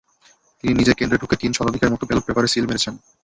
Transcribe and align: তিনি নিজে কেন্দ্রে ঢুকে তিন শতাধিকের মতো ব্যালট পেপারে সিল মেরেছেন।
তিনি 0.59 0.71
নিজে 0.73 0.93
কেন্দ্রে 0.93 1.21
ঢুকে 1.21 1.35
তিন 1.41 1.51
শতাধিকের 1.53 1.91
মতো 1.93 2.03
ব্যালট 2.05 2.23
পেপারে 2.27 2.51
সিল 2.53 2.65
মেরেছেন। 2.67 2.93